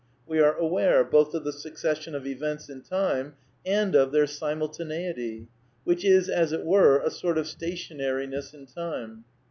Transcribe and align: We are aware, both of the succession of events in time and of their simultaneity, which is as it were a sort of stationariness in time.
We 0.25 0.39
are 0.39 0.55
aware, 0.57 1.03
both 1.03 1.35
of 1.35 1.43
the 1.43 1.53
succession 1.53 2.15
of 2.15 2.25
events 2.25 2.69
in 2.69 2.81
time 2.81 3.35
and 3.63 3.93
of 3.93 4.11
their 4.11 4.25
simultaneity, 4.25 5.47
which 5.83 6.03
is 6.03 6.27
as 6.27 6.51
it 6.51 6.65
were 6.65 6.97
a 6.99 7.11
sort 7.11 7.37
of 7.37 7.45
stationariness 7.45 8.51
in 8.51 8.65
time. 8.65 9.25